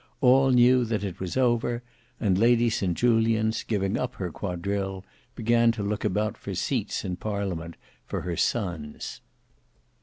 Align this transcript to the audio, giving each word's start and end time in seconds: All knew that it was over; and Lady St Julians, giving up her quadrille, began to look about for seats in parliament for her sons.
All 0.19 0.49
knew 0.49 0.83
that 0.85 1.03
it 1.03 1.19
was 1.19 1.37
over; 1.37 1.83
and 2.19 2.35
Lady 2.35 2.71
St 2.71 2.97
Julians, 2.97 3.61
giving 3.61 3.99
up 3.99 4.15
her 4.15 4.31
quadrille, 4.31 5.05
began 5.35 5.71
to 5.73 5.83
look 5.83 6.03
about 6.03 6.35
for 6.37 6.55
seats 6.55 7.05
in 7.05 7.17
parliament 7.17 7.75
for 8.07 8.21
her 8.21 8.35
sons. 8.35 9.21